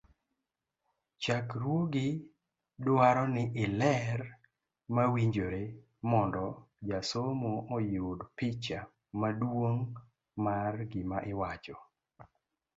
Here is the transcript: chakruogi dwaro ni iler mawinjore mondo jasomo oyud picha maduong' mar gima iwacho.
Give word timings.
chakruogi 1.23 2.07
dwaro 2.85 3.23
ni 3.35 3.43
iler 3.63 4.19
mawinjore 4.95 5.63
mondo 6.09 6.45
jasomo 6.89 7.51
oyud 7.77 8.19
picha 8.37 8.79
maduong' 9.21 9.89
mar 10.43 10.73
gima 10.91 11.17
iwacho. 11.31 11.75